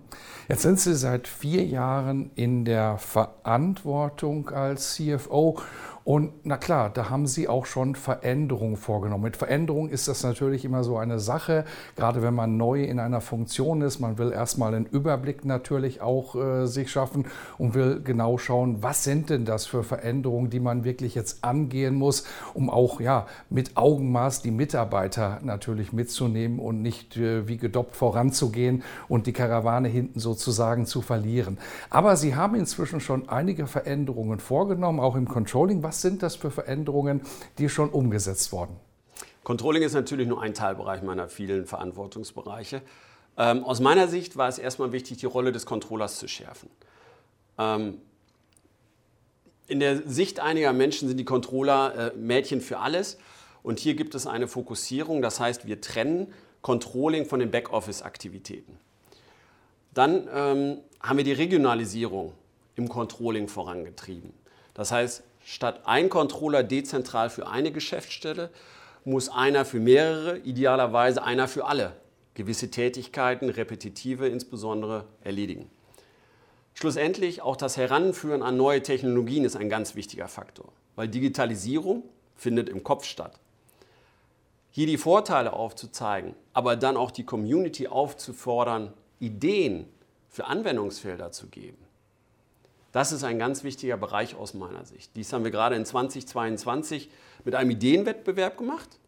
Jetzt 0.50 0.64
sind 0.64 0.80
Sie 0.80 0.96
seit 0.96 1.28
vier 1.28 1.64
Jahren 1.64 2.32
in 2.36 2.66
der 2.66 2.98
Verantwortung 2.98 4.50
als 4.50 4.96
CFO 4.96 5.60
und 6.08 6.32
na 6.46 6.56
klar, 6.56 6.90
da 6.90 7.10
haben 7.10 7.28
Sie 7.28 7.50
auch 7.50 7.66
schon 7.66 7.94
Veränderungen 7.94 8.78
vorgenommen. 8.78 9.26
Mit 9.26 9.36
Veränderung 9.36 9.90
ist 9.90 10.08
das 10.08 10.24
natürlich 10.24 10.64
immer 10.64 10.86
so 10.86 10.98
eine 10.98 11.20
Sache, 11.20 11.66
gerade 11.98 12.22
wenn 12.22 12.34
man 12.34 12.56
neu 12.56 12.86
in 12.86 13.02
einer 13.02 13.20
Funktion 13.20 13.82
ist. 13.82 14.00
Man 14.00 14.18
will 14.18 14.32
erstmal 14.32 14.74
einen 14.74 14.86
Überblick 14.86 15.44
natürlich 15.44 16.00
auch 16.00 16.34
äh, 16.36 16.66
sich 16.66 16.90
schaffen 16.90 17.26
und 17.58 17.74
will 17.74 18.00
genau 18.02 18.38
schauen, 18.38 18.82
was 18.82 19.04
sind 19.04 19.30
denn 19.30 19.44
das 19.44 19.66
für 19.66 19.84
Veränderungen, 19.84 20.50
die 20.50 20.62
man 20.62 20.86
wirklich 20.86 21.14
jetzt 21.14 21.44
angehen 21.44 21.96
muss, 21.96 22.24
um 22.54 22.70
auch 22.70 23.02
ja, 23.02 23.28
mit 23.50 23.76
Augenmaß 23.76 24.42
die 24.42 24.52
Mitarbeiter 24.52 25.42
natürlich 25.44 25.92
mitzunehmen 25.92 26.60
und 26.60 26.82
nicht 26.82 27.18
äh, 27.18 27.50
wie 27.50 27.58
gedoppt 27.58 27.98
voranzugehen 27.98 28.82
und 29.10 29.28
die 29.28 29.34
Karawane 29.34 29.90
hinten 29.90 30.22
sozusagen 30.22 30.86
zu 30.86 31.02
verlieren. 31.02 31.58
Aber 31.90 32.16
Sie 32.16 32.34
haben 32.34 32.56
inzwischen 32.56 33.02
schon 33.02 33.28
einige 33.28 33.68
Veränderungen 33.68 34.40
vorgenommen, 34.40 35.02
auch 35.02 35.18
im 35.18 35.28
Controlling. 35.28 35.84
Was 35.84 35.97
sind 36.02 36.24
das 36.24 36.36
für 36.36 36.52
Veränderungen, 36.52 37.22
die 37.58 37.70
schon 37.70 37.90
umgesetzt 37.90 38.52
wurden? 38.52 38.76
Controlling 39.44 39.84
ist 39.84 39.94
natürlich 39.94 40.28
nur 40.28 40.42
ein 40.42 40.54
Teilbereich 40.54 41.02
meiner 41.04 41.30
vielen 41.30 41.66
Verantwortungsbereiche. 41.66 42.82
Ähm, 43.38 43.64
aus 43.64 43.80
meiner 43.80 44.08
Sicht 44.08 44.36
war 44.36 44.50
es 44.50 44.60
erstmal 44.60 44.92
wichtig, 44.92 45.18
die 45.18 45.26
Rolle 45.26 45.52
des 45.52 45.66
Controllers 45.66 46.18
zu 46.18 46.28
schärfen. 46.28 46.70
Ähm, 47.58 48.02
in 49.68 49.80
der 49.80 50.08
Sicht 50.08 50.40
einiger 50.40 50.74
Menschen 50.74 51.08
sind 51.08 51.18
die 51.18 51.26
Controller 51.26 52.14
äh, 52.14 52.18
Mädchen 52.18 52.62
für 52.62 52.80
alles. 52.80 53.18
Und 53.64 53.80
hier 53.80 53.96
gibt 53.96 54.16
es 54.16 54.28
eine 54.28 54.48
Fokussierung. 54.48 55.22
Das 55.22 55.40
heißt, 55.40 55.68
wir 55.68 55.82
trennen 55.82 56.34
Controlling 56.62 57.26
von 57.26 57.40
den 57.40 57.52
Backoffice-Aktivitäten. 57.52 58.78
Dann 59.94 60.28
ähm, 60.34 60.78
haben 61.02 61.18
wir 61.18 61.24
die 61.24 61.34
Regionalisierung 61.34 62.34
im 62.76 62.88
Controlling 62.88 63.48
vorangetrieben. 63.48 64.32
Das 64.74 64.92
heißt, 64.92 65.24
Statt 65.50 65.84
ein 65.86 66.10
Controller 66.10 66.62
dezentral 66.62 67.30
für 67.30 67.48
eine 67.48 67.72
Geschäftsstelle 67.72 68.50
muss 69.06 69.30
einer 69.30 69.64
für 69.64 69.80
mehrere, 69.80 70.40
idealerweise 70.40 71.24
einer 71.24 71.48
für 71.48 71.64
alle 71.64 71.96
gewisse 72.34 72.70
Tätigkeiten, 72.70 73.50
repetitive 73.50 74.28
insbesondere, 74.28 75.06
erledigen. 75.22 75.72
Schlussendlich 76.74 77.44
auch 77.44 77.56
das 77.56 77.78
Heranführen 77.78 78.44
an 78.44 78.58
neue 78.58 78.84
Technologien 78.84 79.46
ist 79.46 79.56
ein 79.56 79.70
ganz 79.70 79.96
wichtiger 79.96 80.28
Faktor, 80.28 80.74
weil 80.98 81.08
Digitalisierung 81.08 82.04
findet 82.36 82.68
im 82.68 82.84
Kopf 82.84 83.06
statt. 83.06 83.40
Hier 84.70 84.86
die 84.86 84.98
Vorteile 84.98 85.54
aufzuzeigen, 85.54 86.36
aber 86.52 86.76
dann 86.76 86.98
auch 86.98 87.10
die 87.10 87.24
Community 87.24 87.88
aufzufordern, 87.88 88.92
Ideen 89.22 89.88
für 90.28 90.48
Anwendungsfelder 90.48 91.32
zu 91.32 91.48
geben. 91.48 91.87
Das 92.92 93.12
ist 93.12 93.24
ein 93.24 93.38
ganz 93.38 93.64
wichtiger 93.64 93.98
Bereich 93.98 94.36
aus 94.36 94.54
meiner 94.54 94.86
Sicht. 94.86 95.12
Dies 95.16 95.34
haben 95.34 95.44
wir 95.44 95.52
gerade 95.52 95.76
in 95.76 95.86
2022 95.86 97.10
mit 97.44 97.56
einem 97.56 97.72
Ideenwettbewerb 97.72 98.58
gemacht, 98.58 99.00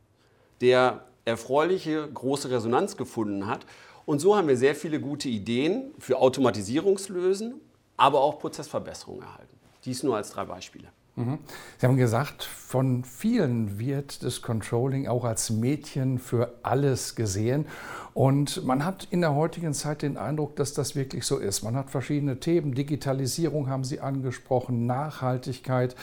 der 0.61 1.05
erfreuliche 1.25 2.07
große 2.11 2.49
Resonanz 2.49 2.97
gefunden 2.97 3.47
hat. 3.47 3.65
Und 4.05 4.19
so 4.19 4.35
haben 4.35 4.47
wir 4.47 4.57
sehr 4.57 4.75
viele 4.75 4.99
gute 4.99 5.29
Ideen 5.29 5.93
für 5.99 6.17
Automatisierungslösen, 6.17 7.61
aber 7.97 8.21
auch 8.21 8.39
Prozessverbesserungen 8.39 9.23
erhalten. 9.23 9.57
Dies 9.85 10.03
nur 10.03 10.15
als 10.15 10.31
drei 10.31 10.45
Beispiele. 10.45 10.89
Mhm. 11.19 11.37
Sie 11.77 11.85
haben 11.85 11.97
gesagt, 11.97 12.43
von 12.43 13.03
vielen 13.03 13.77
wird 13.77 14.23
das 14.23 14.41
Controlling 14.41 15.07
auch 15.07 15.25
als 15.25 15.49
Mädchen 15.49 16.17
für 16.17 16.53
alles 16.63 17.15
gesehen. 17.15 17.65
Und 18.13 18.65
man 18.65 18.85
hat 18.85 19.07
in 19.11 19.21
der 19.21 19.35
heutigen 19.35 19.73
Zeit 19.73 20.01
den 20.01 20.17
Eindruck, 20.17 20.55
dass 20.55 20.73
das 20.73 20.95
wirklich 20.95 21.25
so 21.25 21.37
ist. 21.37 21.61
Man 21.63 21.75
hat 21.75 21.89
verschiedene 21.89 22.39
Themen. 22.39 22.73
Digitalisierung 22.73 23.69
haben 23.69 23.83
Sie 23.83 23.99
angesprochen, 23.99 24.85
Nachhaltigkeit 24.85 25.95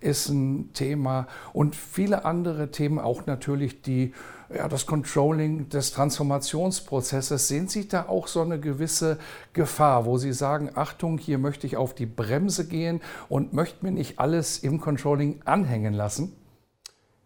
ist 0.00 0.28
ein 0.28 0.70
Thema 0.72 1.28
und 1.52 1.76
viele 1.76 2.24
andere 2.24 2.70
Themen, 2.70 2.98
auch 2.98 3.26
natürlich 3.26 3.82
die, 3.82 4.12
ja, 4.54 4.68
das 4.68 4.86
Controlling 4.86 5.68
des 5.68 5.92
Transformationsprozesses. 5.92 7.48
Sehen 7.48 7.68
Sie 7.68 7.88
da 7.88 8.08
auch 8.08 8.26
so 8.26 8.40
eine 8.40 8.60
gewisse 8.60 9.18
Gefahr, 9.52 10.04
wo 10.06 10.18
Sie 10.18 10.32
sagen, 10.32 10.70
Achtung, 10.74 11.18
hier 11.18 11.38
möchte 11.38 11.66
ich 11.66 11.76
auf 11.76 11.94
die 11.94 12.06
Bremse 12.06 12.66
gehen 12.66 13.00
und 13.28 13.52
möchte 13.52 13.84
mir 13.84 13.92
nicht 13.92 14.18
alles 14.18 14.58
im 14.58 14.80
Controlling 14.80 15.40
anhängen 15.44 15.94
lassen? 15.94 16.34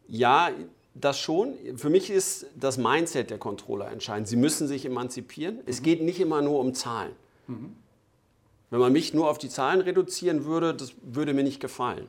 Ja, 0.09 0.50
das 0.95 1.18
schon. 1.18 1.54
Für 1.76 1.90
mich 1.90 2.11
ist 2.11 2.47
das 2.54 2.78
Mindset 2.78 3.30
der 3.30 3.38
Controller 3.38 3.90
entscheidend. 3.90 4.28
Sie 4.28 4.37
müssen 4.37 4.66
sich 4.66 4.87
emanzipieren. 4.87 5.61
Es 5.66 5.83
geht 5.83 6.02
nicht 6.02 6.21
immer 6.21 6.42
nur 6.42 6.61
um 6.61 6.75
Zahlen. 6.75 7.12
Mhm. 7.47 7.76
Wenn 8.71 8.80
man 8.80 8.92
mich 8.92 9.14
nur 9.14 9.30
auf 9.30 9.38
die 9.38 9.49
Zahlen 9.49 9.80
reduzieren 9.80 10.45
würde, 10.45 10.75
das 10.75 10.95
würde 11.02 11.35
mir 11.35 11.45
nicht 11.45 11.61
gefallen. 11.61 12.09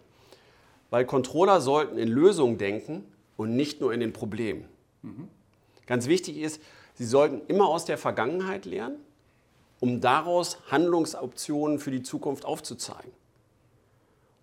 Weil 0.90 1.06
Controller 1.06 1.62
sollten 1.62 1.98
in 1.98 2.08
Lösungen 2.08 2.58
denken 2.58 3.04
und 3.36 3.56
nicht 3.56 3.82
nur 3.82 3.94
in 3.94 4.00
den 4.00 4.14
Problemen. 4.14 4.66
Ganz 5.86 6.08
wichtig 6.08 6.38
ist, 6.38 6.62
sie 6.96 7.06
sollten 7.06 7.42
immer 7.48 7.68
aus 7.68 7.86
der 7.86 7.98
Vergangenheit 7.98 8.66
lernen, 8.66 8.98
um 9.80 10.02
daraus 10.02 10.58
Handlungsoptionen 10.70 11.80
für 11.80 11.92
die 11.92 12.04
Zukunft 12.04 12.46
aufzuzeigen. 12.46 13.12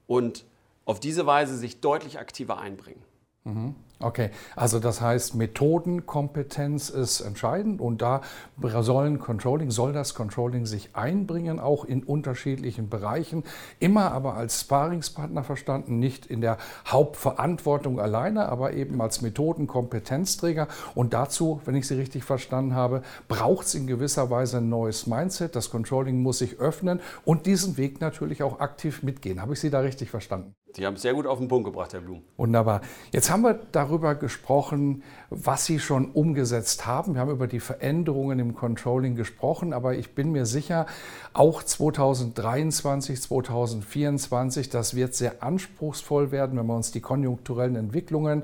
Und 0.07 0.45
auf 0.85 1.01
diese 1.01 1.27
Weise 1.27 1.57
sich 1.57 1.81
deutlich 1.81 2.19
aktiver 2.19 2.59
einbringen. 2.59 3.03
Mhm. 3.45 3.75
Okay, 4.01 4.31
also 4.57 4.81
das 4.81 5.01
heißt, 5.01 5.37
Methodenkompetenz 5.37 6.91
ist 6.91 7.21
entscheidend 7.21 7.81
und 7.81 8.03
da 8.03 8.23
sollen 8.61 9.21
Controlling, 9.21 9.71
soll 9.71 9.93
das 9.93 10.15
Controlling 10.15 10.67
sich 10.67 10.91
einbringen, 10.95 11.61
auch 11.61 11.85
in 11.85 12.03
unterschiedlichen 12.03 12.89
Bereichen, 12.89 13.45
immer 13.79 14.11
aber 14.11 14.35
als 14.35 14.61
Sparingspartner 14.63 15.45
verstanden, 15.45 16.01
nicht 16.01 16.27
in 16.27 16.41
der 16.41 16.59
Hauptverantwortung 16.87 18.01
alleine, 18.01 18.49
aber 18.49 18.73
eben 18.73 19.01
als 19.01 19.23
Methodenkompetenzträger. 19.23 20.67
Und 20.97 21.15
dazu, 21.15 21.61
wenn 21.65 21.77
ich 21.77 21.87
Sie 21.87 21.95
richtig 21.95 22.25
verstanden 22.25 22.75
habe, 22.75 23.03
braucht 23.29 23.67
es 23.67 23.75
in 23.77 23.87
gewisser 23.87 24.29
Weise 24.29 24.59
ein 24.59 24.69
neues 24.69 25.07
Mindset. 25.07 25.55
Das 25.55 25.71
Controlling 25.71 26.21
muss 26.21 26.39
sich 26.39 26.59
öffnen 26.59 27.01
und 27.25 27.47
diesen 27.47 27.77
Weg 27.77 28.01
natürlich 28.01 28.43
auch 28.43 28.59
aktiv 28.59 29.05
mitgehen. 29.05 29.41
Habe 29.41 29.53
ich 29.53 29.61
Sie 29.61 29.71
da 29.71 29.81
richtig 29.81 30.11
verstanden? 30.11 30.55
Sie 30.77 30.85
haben 30.85 30.95
es 30.95 31.03
sehr 31.03 31.15
gut 31.15 31.25
auf 31.25 31.39
den 31.39 31.47
Punkt 31.47 31.67
gebracht, 31.67 31.93
Herr 31.93 32.01
Blum. 32.01 32.25
Wunderbar. 32.37 32.81
Jetzt 33.13 33.31
haben 33.31 33.43
wir 33.43 33.55
darüber 33.85 34.15
gesprochen, 34.15 35.03
was 35.29 35.67
Sie 35.67 35.79
schon 35.79 36.11
umgesetzt 36.11 36.87
haben. 36.87 37.15
Wir 37.15 37.21
haben 37.21 37.31
über 37.31 37.47
die 37.47 37.61
Veränderungen 37.61 38.39
im 38.39 38.55
Controlling 38.55 39.15
gesprochen, 39.15 39.73
aber 39.73 39.95
ich 39.95 40.15
bin 40.15 40.33
mir 40.33 40.47
sicher, 40.47 40.87
auch 41.35 41.63
2023, 41.63 43.21
2024, 43.21 44.71
das 44.71 44.95
wird 44.97 45.15
sehr 45.15 45.43
anspruchsvoll 45.43 46.33
werden, 46.33 46.59
wenn 46.59 46.67
wir 46.67 46.77
uns 46.77 46.93
die 46.93 47.01
konjunkturellen 47.01 47.77
Entwicklungen 47.77 48.43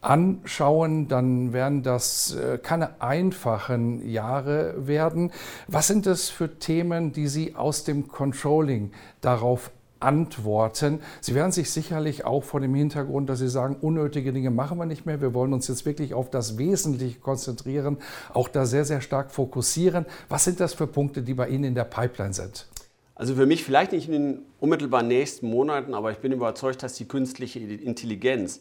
anschauen, 0.00 1.08
dann 1.08 1.52
werden 1.52 1.82
das 1.82 2.36
äh, 2.36 2.58
keine 2.58 3.00
einfachen 3.00 4.08
Jahre 4.08 4.86
werden. 4.86 5.32
Was 5.66 5.88
sind 5.88 6.06
das 6.06 6.28
für 6.28 6.60
Themen, 6.60 7.12
die 7.12 7.26
Sie 7.26 7.56
aus 7.56 7.82
dem 7.82 8.06
Controlling 8.06 8.92
darauf 9.20 9.72
antworten. 10.00 11.00
Sie 11.20 11.34
werden 11.34 11.52
sich 11.52 11.70
sicherlich 11.70 12.24
auch 12.24 12.44
vor 12.44 12.60
dem 12.60 12.74
Hintergrund, 12.74 13.28
dass 13.28 13.40
Sie 13.40 13.48
sagen, 13.48 13.76
unnötige 13.80 14.32
Dinge 14.32 14.50
machen 14.50 14.78
wir 14.78 14.86
nicht 14.86 15.06
mehr. 15.06 15.20
Wir 15.20 15.34
wollen 15.34 15.52
uns 15.52 15.68
jetzt 15.68 15.86
wirklich 15.86 16.14
auf 16.14 16.30
das 16.30 16.58
Wesentliche 16.58 17.18
konzentrieren, 17.18 17.98
auch 18.32 18.48
da 18.48 18.66
sehr, 18.66 18.84
sehr 18.84 19.00
stark 19.00 19.30
fokussieren. 19.30 20.06
Was 20.28 20.44
sind 20.44 20.60
das 20.60 20.74
für 20.74 20.86
Punkte, 20.86 21.22
die 21.22 21.34
bei 21.34 21.48
Ihnen 21.48 21.64
in 21.64 21.74
der 21.74 21.84
Pipeline 21.84 22.32
sind? 22.32 22.66
Also 23.14 23.34
für 23.34 23.46
mich 23.46 23.64
vielleicht 23.64 23.90
nicht 23.92 24.08
in 24.08 24.12
den 24.12 24.38
unmittelbar 24.60 25.02
nächsten 25.02 25.50
Monaten, 25.50 25.92
aber 25.92 26.12
ich 26.12 26.18
bin 26.18 26.30
überzeugt, 26.30 26.84
dass 26.84 26.94
die 26.94 27.06
künstliche 27.06 27.58
Intelligenz 27.58 28.60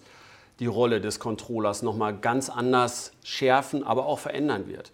die 0.60 0.66
Rolle 0.66 1.00
des 1.00 1.20
Controllers 1.20 1.84
nochmal 1.84 2.18
ganz 2.18 2.50
anders 2.50 3.12
schärfen, 3.24 3.84
aber 3.84 4.08
auch 4.08 4.18
verändern 4.18 4.68
wird. 4.68 4.92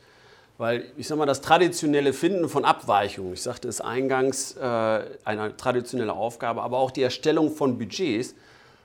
Weil 0.58 0.86
ich 0.98 1.08
sage 1.08 1.20
mal, 1.20 1.26
das 1.26 1.42
traditionelle 1.42 2.14
Finden 2.14 2.48
von 2.48 2.64
Abweichungen, 2.64 3.34
ich 3.34 3.42
sagte 3.42 3.68
es 3.68 3.82
eingangs, 3.82 4.56
äh, 4.56 5.04
eine 5.24 5.58
traditionelle 5.58 6.14
Aufgabe, 6.14 6.62
aber 6.62 6.78
auch 6.78 6.92
die 6.92 7.02
Erstellung 7.02 7.52
von 7.52 7.78
Budgets 7.78 8.36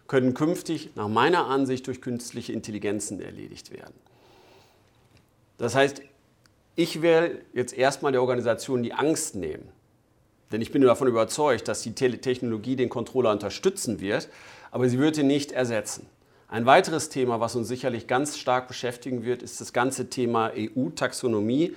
können 0.07 0.33
künftig 0.33 0.91
nach 0.95 1.09
meiner 1.09 1.47
Ansicht 1.47 1.87
durch 1.87 2.01
künstliche 2.01 2.53
Intelligenzen 2.53 3.21
erledigt 3.21 3.71
werden. 3.71 3.95
Das 5.59 5.75
heißt, 5.75 6.01
ich 6.77 7.03
will 7.03 7.45
jetzt 7.53 7.77
erstmal 7.77 8.13
der 8.13 8.23
Organisation 8.23 8.83
die 8.83 8.95
Angst 8.95 9.35
nehmen. 9.35 9.69
Denn 10.51 10.63
ich 10.63 10.73
bin 10.73 10.81
davon 10.81 11.09
überzeugt, 11.09 11.69
dass 11.69 11.83
die 11.83 11.93
Technologie 11.93 12.77
den 12.77 12.89
Controller 12.89 13.33
unterstützen 13.33 14.01
wird, 14.01 14.29
aber 14.71 14.89
sie 14.89 14.99
wird 14.99 15.19
ihn 15.19 15.27
nicht 15.27 15.53
ersetzen. 15.53 16.07
Ein 16.51 16.65
weiteres 16.65 17.11
Thema, 17.11 17.41
was 17.41 17.57
uns 17.57 17.69
sicherlich 17.69 18.07
ganz 18.07 18.39
stark 18.39 18.69
beschäftigen 18.69 19.23
wird, 19.23 19.43
ist 19.43 19.61
das 19.61 19.75
ganze 19.75 20.09
Thema 20.09 20.51
EU-Taxonomie, 20.57 21.77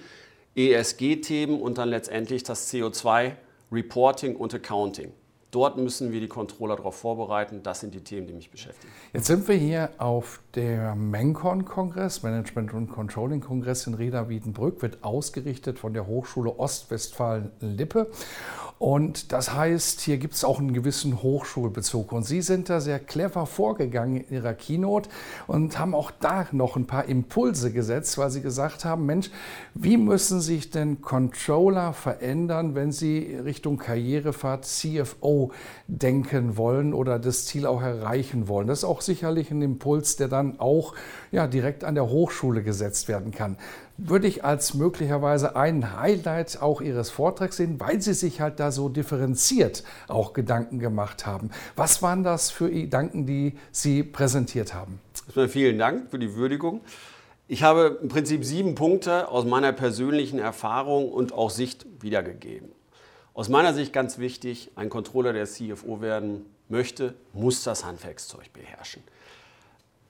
ESG-Themen 0.55 1.59
und 1.59 1.77
dann 1.77 1.89
letztendlich 1.89 2.43
das 2.43 2.71
CO2-Reporting 2.71 4.37
und 4.37 4.53
Accounting. 4.53 5.11
Dort 5.51 5.77
müssen 5.77 6.13
wir 6.13 6.21
die 6.21 6.29
Controller 6.29 6.77
darauf 6.77 6.95
vorbereiten. 6.95 7.61
Das 7.61 7.81
sind 7.81 7.93
die 7.93 7.99
Themen, 7.99 8.27
die 8.27 8.33
mich 8.33 8.49
beschäftigen. 8.49 8.93
Jetzt 9.11 9.27
sind 9.27 9.45
wir 9.49 9.55
hier 9.55 9.89
auf 9.97 10.39
der 10.55 10.95
MENCON-Kongress, 10.95 12.23
Management 12.23 12.73
und 12.73 12.87
Controlling-Kongress 12.87 13.87
in 13.87 13.95
Reda-Wiedenbrück, 13.95 14.81
wird 14.81 15.03
ausgerichtet 15.03 15.79
von 15.79 15.93
der 15.93 16.07
Hochschule 16.07 16.57
Ostwestfalen-Lippe. 16.57 18.09
Und 18.81 19.31
das 19.31 19.53
heißt, 19.53 20.01
hier 20.01 20.17
gibt 20.17 20.33
es 20.33 20.43
auch 20.43 20.57
einen 20.57 20.73
gewissen 20.73 21.21
Hochschulbezug. 21.21 22.11
Und 22.11 22.23
Sie 22.23 22.41
sind 22.41 22.67
da 22.67 22.81
sehr 22.81 22.97
clever 22.97 23.45
vorgegangen 23.45 24.21
in 24.21 24.37
Ihrer 24.37 24.55
Keynote 24.55 25.07
und 25.45 25.77
haben 25.77 25.93
auch 25.93 26.09
da 26.09 26.47
noch 26.51 26.77
ein 26.77 26.87
paar 26.87 27.05
Impulse 27.05 27.71
gesetzt, 27.71 28.17
weil 28.17 28.31
Sie 28.31 28.41
gesagt 28.41 28.83
haben, 28.83 29.05
Mensch, 29.05 29.29
wie 29.75 29.97
müssen 29.97 30.41
sich 30.41 30.71
denn 30.71 30.99
Controller 30.99 31.93
verändern, 31.93 32.73
wenn 32.73 32.91
sie 32.91 33.35
Richtung 33.45 33.77
Karrierefahrt 33.77 34.65
CFO 34.65 35.51
denken 35.85 36.57
wollen 36.57 36.95
oder 36.95 37.19
das 37.19 37.45
Ziel 37.45 37.67
auch 37.67 37.83
erreichen 37.83 38.47
wollen? 38.47 38.65
Das 38.65 38.79
ist 38.79 38.85
auch 38.85 39.01
sicherlich 39.01 39.51
ein 39.51 39.61
Impuls, 39.61 40.15
der 40.15 40.27
dann 40.27 40.59
auch 40.59 40.95
ja, 41.31 41.45
direkt 41.45 41.83
an 41.83 41.93
der 41.93 42.09
Hochschule 42.09 42.63
gesetzt 42.63 43.07
werden 43.07 43.29
kann 43.29 43.57
würde 43.97 44.27
ich 44.27 44.43
als 44.43 44.73
möglicherweise 44.73 45.55
ein 45.55 45.97
Highlight 45.97 46.61
auch 46.61 46.81
Ihres 46.81 47.09
Vortrags 47.09 47.57
sehen, 47.57 47.79
weil 47.79 48.01
Sie 48.01 48.13
sich 48.13 48.41
halt 48.41 48.59
da 48.59 48.71
so 48.71 48.89
differenziert 48.89 49.83
auch 50.07 50.33
Gedanken 50.33 50.79
gemacht 50.79 51.25
haben. 51.25 51.51
Was 51.75 52.01
waren 52.01 52.23
das 52.23 52.51
für 52.51 52.69
Gedanken, 52.69 53.25
die 53.25 53.57
Sie 53.71 54.03
präsentiert 54.03 54.73
haben? 54.73 54.99
Erstmal 55.25 55.49
vielen 55.49 55.77
Dank 55.77 56.09
für 56.09 56.19
die 56.19 56.35
Würdigung. 56.35 56.81
Ich 57.47 57.63
habe 57.63 57.99
im 58.01 58.07
Prinzip 58.07 58.45
sieben 58.45 58.75
Punkte 58.75 59.27
aus 59.27 59.45
meiner 59.45 59.73
persönlichen 59.73 60.39
Erfahrung 60.39 61.11
und 61.11 61.33
auch 61.33 61.49
Sicht 61.49 61.85
wiedergegeben. 61.99 62.69
Aus 63.33 63.49
meiner 63.49 63.73
Sicht 63.73 63.93
ganz 63.93 64.17
wichtig, 64.17 64.71
ein 64.75 64.89
Controller, 64.89 65.33
der 65.33 65.45
CFO 65.45 66.01
werden 66.01 66.45
möchte, 66.69 67.13
muss 67.33 67.63
das 67.63 67.85
Handwerkszeug 67.85 68.51
beherrschen. 68.53 69.03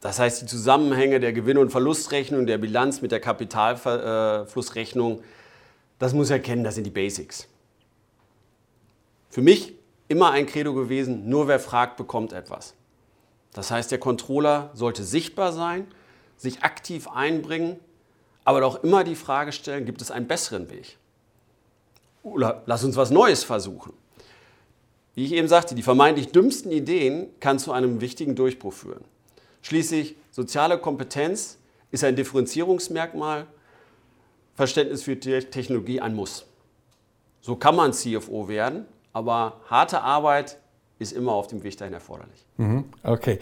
Das 0.01 0.17
heißt, 0.17 0.41
die 0.41 0.45
Zusammenhänge 0.47 1.19
der 1.19 1.31
Gewinn- 1.31 1.59
und 1.59 1.69
Verlustrechnung, 1.69 2.47
der 2.47 2.57
Bilanz 2.57 3.01
mit 3.01 3.11
der 3.11 3.19
Kapitalflussrechnung, 3.19 5.23
das 5.99 6.13
muss 6.13 6.31
er 6.31 6.39
kennen, 6.39 6.63
das 6.63 6.75
sind 6.75 6.85
die 6.85 6.91
Basics. 6.91 7.47
Für 9.29 9.43
mich 9.43 9.75
immer 10.07 10.31
ein 10.31 10.47
Credo 10.47 10.73
gewesen, 10.73 11.29
nur 11.29 11.47
wer 11.47 11.59
fragt, 11.59 11.97
bekommt 11.97 12.33
etwas. 12.33 12.73
Das 13.53 13.69
heißt, 13.69 13.91
der 13.91 13.99
Controller 13.99 14.71
sollte 14.73 15.03
sichtbar 15.03 15.53
sein, 15.53 15.85
sich 16.35 16.63
aktiv 16.63 17.07
einbringen, 17.07 17.79
aber 18.43 18.65
auch 18.65 18.83
immer 18.83 19.03
die 19.03 19.15
Frage 19.15 19.51
stellen, 19.51 19.85
gibt 19.85 20.01
es 20.01 20.09
einen 20.09 20.27
besseren 20.27 20.71
Weg? 20.71 20.97
Oder 22.23 22.63
lass 22.65 22.83
uns 22.83 22.97
was 22.97 23.11
Neues 23.11 23.43
versuchen. 23.43 23.93
Wie 25.13 25.25
ich 25.25 25.33
eben 25.33 25.47
sagte, 25.47 25.75
die 25.75 25.83
vermeintlich 25.83 26.31
dümmsten 26.31 26.71
Ideen 26.71 27.27
kann 27.39 27.59
zu 27.59 27.71
einem 27.71 28.01
wichtigen 28.01 28.35
Durchbruch 28.35 28.73
führen. 28.73 29.03
Schließlich 29.61 30.15
soziale 30.31 30.77
Kompetenz 30.77 31.57
ist 31.91 32.03
ein 32.03 32.15
Differenzierungsmerkmal, 32.15 33.47
Verständnis 34.55 35.03
für 35.03 35.19
Technologie 35.19 36.01
ein 36.01 36.15
Muss. 36.15 36.45
So 37.41 37.55
kann 37.55 37.75
man 37.75 37.93
CFO 37.93 38.47
werden, 38.47 38.85
aber 39.13 39.61
harte 39.67 40.01
Arbeit 40.01 40.57
ist 40.99 41.13
immer 41.13 41.31
auf 41.31 41.47
dem 41.47 41.63
Weg 41.63 41.77
dahin 41.77 41.93
erforderlich. 41.93 42.45
Mhm, 42.57 42.85
okay. 43.03 43.39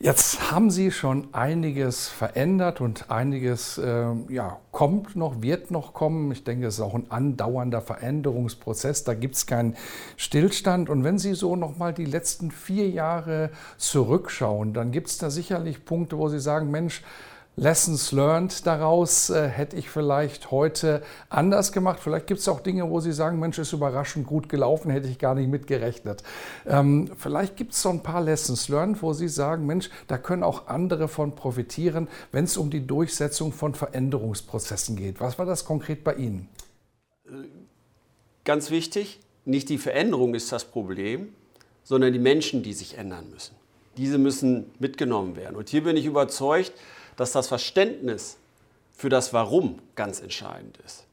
Jetzt 0.00 0.52
haben 0.52 0.70
Sie 0.70 0.92
schon 0.92 1.34
einiges 1.34 2.06
verändert 2.06 2.80
und 2.80 3.10
einiges 3.10 3.78
äh, 3.78 4.06
ja, 4.28 4.60
kommt 4.70 5.16
noch, 5.16 5.42
wird 5.42 5.72
noch 5.72 5.92
kommen. 5.92 6.30
Ich 6.30 6.44
denke, 6.44 6.68
es 6.68 6.74
ist 6.74 6.82
auch 6.82 6.94
ein 6.94 7.10
andauernder 7.10 7.80
Veränderungsprozess. 7.82 9.02
Da 9.02 9.14
gibt 9.14 9.34
es 9.34 9.46
keinen 9.46 9.76
Stillstand. 10.16 10.88
Und 10.88 11.02
wenn 11.02 11.18
Sie 11.18 11.34
so 11.34 11.56
nochmal 11.56 11.92
die 11.92 12.04
letzten 12.04 12.52
vier 12.52 12.88
Jahre 12.88 13.50
zurückschauen, 13.76 14.72
dann 14.72 14.92
gibt 14.92 15.08
es 15.08 15.18
da 15.18 15.30
sicherlich 15.30 15.84
Punkte, 15.84 16.16
wo 16.16 16.28
Sie 16.28 16.38
sagen, 16.38 16.70
Mensch, 16.70 17.02
Lessons 17.58 18.12
learned 18.12 18.66
daraus 18.66 19.30
äh, 19.30 19.48
hätte 19.48 19.74
ich 19.74 19.90
vielleicht 19.90 20.52
heute 20.52 21.02
anders 21.28 21.72
gemacht. 21.72 21.98
Vielleicht 22.00 22.28
gibt 22.28 22.38
es 22.38 22.46
auch 22.46 22.60
Dinge, 22.60 22.88
wo 22.88 23.00
Sie 23.00 23.12
sagen, 23.12 23.40
Mensch, 23.40 23.58
ist 23.58 23.72
überraschend 23.72 24.28
gut 24.28 24.48
gelaufen, 24.48 24.92
hätte 24.92 25.08
ich 25.08 25.18
gar 25.18 25.34
nicht 25.34 25.48
mitgerechnet. 25.48 26.22
Ähm, 26.66 27.10
vielleicht 27.18 27.56
gibt 27.56 27.72
es 27.72 27.82
so 27.82 27.88
ein 27.88 28.04
paar 28.04 28.22
Lessons 28.22 28.68
learned, 28.68 29.02
wo 29.02 29.12
Sie 29.12 29.26
sagen, 29.26 29.66
Mensch, 29.66 29.90
da 30.06 30.18
können 30.18 30.44
auch 30.44 30.68
andere 30.68 31.08
von 31.08 31.34
profitieren, 31.34 32.06
wenn 32.30 32.44
es 32.44 32.56
um 32.56 32.70
die 32.70 32.86
Durchsetzung 32.86 33.52
von 33.52 33.74
Veränderungsprozessen 33.74 34.94
geht. 34.94 35.20
Was 35.20 35.36
war 35.36 35.44
das 35.44 35.64
konkret 35.64 36.04
bei 36.04 36.14
Ihnen? 36.14 36.48
Ganz 38.44 38.70
wichtig, 38.70 39.18
nicht 39.44 39.68
die 39.68 39.78
Veränderung 39.78 40.36
ist 40.36 40.52
das 40.52 40.64
Problem, 40.64 41.34
sondern 41.82 42.12
die 42.12 42.20
Menschen, 42.20 42.62
die 42.62 42.72
sich 42.72 42.96
ändern 42.96 43.28
müssen. 43.30 43.56
Diese 43.96 44.16
müssen 44.16 44.70
mitgenommen 44.78 45.34
werden. 45.34 45.56
Und 45.56 45.70
hier 45.70 45.82
bin 45.82 45.96
ich 45.96 46.06
überzeugt, 46.06 46.72
dass 47.18 47.32
das 47.32 47.48
Verständnis 47.48 48.38
für 48.92 49.08
das 49.08 49.32
Warum 49.32 49.80
ganz 49.96 50.20
entscheidend 50.20 50.78
ist. 50.86 51.04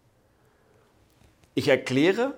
Ich 1.55 1.67
erkläre, 1.67 2.35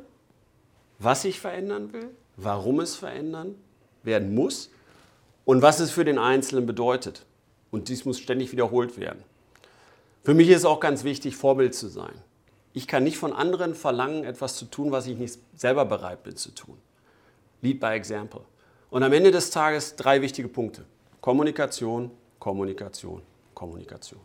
was 0.99 1.25
ich 1.25 1.41
verändern 1.41 1.91
will, 1.91 2.09
warum 2.37 2.79
es 2.79 2.95
verändern 2.95 3.55
werden 4.03 4.33
muss 4.33 4.71
und 5.43 5.61
was 5.61 5.81
es 5.81 5.91
für 5.91 6.05
den 6.05 6.17
Einzelnen 6.17 6.65
bedeutet. 6.65 7.25
Und 7.69 7.89
dies 7.89 8.05
muss 8.05 8.19
ständig 8.19 8.53
wiederholt 8.53 8.97
werden. 8.97 9.21
Für 10.23 10.33
mich 10.33 10.47
ist 10.47 10.63
auch 10.63 10.79
ganz 10.79 11.03
wichtig, 11.03 11.35
Vorbild 11.35 11.75
zu 11.75 11.89
sein. 11.89 12.13
Ich 12.71 12.87
kann 12.87 13.03
nicht 13.03 13.17
von 13.17 13.33
anderen 13.33 13.75
verlangen, 13.75 14.23
etwas 14.23 14.55
zu 14.55 14.63
tun, 14.63 14.91
was 14.91 15.07
ich 15.07 15.17
nicht 15.17 15.39
selber 15.55 15.83
bereit 15.83 16.23
bin 16.23 16.37
zu 16.37 16.51
tun. 16.51 16.77
Lead 17.61 17.81
by 17.81 17.87
example. 17.87 18.41
Und 18.89 19.03
am 19.03 19.11
Ende 19.11 19.31
des 19.31 19.49
Tages 19.49 19.97
drei 19.97 20.21
wichtige 20.21 20.47
Punkte. 20.47 20.85
Kommunikation, 21.19 22.11
Kommunikation, 22.39 23.21
Kommunikation. 23.57 24.21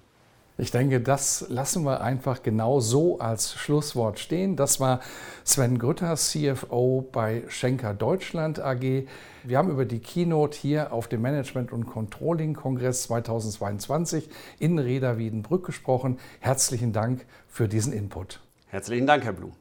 Ich 0.59 0.71
denke, 0.71 1.01
das 1.01 1.47
lassen 1.49 1.85
wir 1.85 2.03
einfach 2.03 2.43
genau 2.43 2.81
so 2.81 3.19
als 3.19 3.55
Schlusswort 3.55 4.19
stehen. 4.19 4.57
Das 4.57 4.79
war 4.79 5.01
Sven 5.43 5.79
Grütter, 5.79 6.15
CFO 6.17 7.09
bei 7.11 7.45
Schenker 7.49 7.95
Deutschland 7.95 8.61
AG. 8.61 9.07
Wir 9.45 9.59
haben 9.59 9.71
über 9.71 9.87
die 9.87 10.01
Keynote 10.01 10.59
hier 10.59 10.93
auf 10.93 11.09
dem 11.09 11.23
Management- 11.23 11.73
und 11.73 11.87
Controlling-Kongress 11.87 13.05
2022 13.05 14.29
in 14.59 14.79
Reda-Wiedenbrück 14.79 15.65
gesprochen. 15.65 16.19
Herzlichen 16.41 16.93
Dank 16.93 17.25
für 17.49 17.67
diesen 17.67 17.95
Input. 17.95 18.41
Herzlichen 18.67 19.07
Dank, 19.07 19.25
Herr 19.25 19.33
Blum. 19.33 19.53